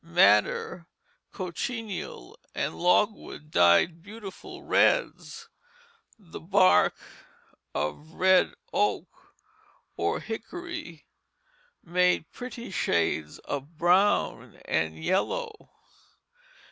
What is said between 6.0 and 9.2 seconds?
The bark of red oak